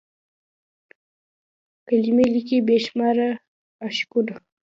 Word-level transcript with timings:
کلمې 1.87 2.25
لیکي 2.33 2.57
بې 2.67 2.77
شمیر 2.85 3.17
عشقونه 3.85 4.33